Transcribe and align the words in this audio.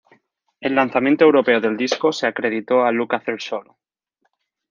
El 0.59 0.73
lanzamiento 0.73 1.25
europeo 1.25 1.61
del 1.61 1.77
disco 1.77 2.11
se 2.11 2.25
acreditó 2.25 2.83
a 2.83 2.91
Lukather 2.91 3.39
solo. 3.39 3.77